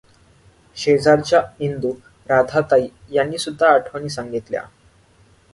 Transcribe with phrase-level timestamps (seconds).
[0.77, 1.91] शेजारच्या इंदू,
[2.29, 4.63] राधाताई यांनीसुद्धा आठवणी सांगितल्या.